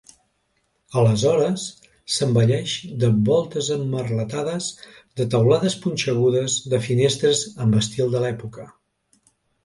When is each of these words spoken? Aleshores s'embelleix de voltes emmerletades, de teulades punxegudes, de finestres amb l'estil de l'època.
Aleshores 0.99 1.65
s'embelleix 2.13 2.71
de 3.03 3.09
voltes 3.27 3.69
emmerletades, 3.75 4.69
de 5.21 5.27
teulades 5.35 5.75
punxegudes, 5.83 6.55
de 6.73 6.79
finestres 6.87 7.43
amb 7.67 7.77
l'estil 7.79 8.11
de 8.17 8.23
l'època. 8.25 8.67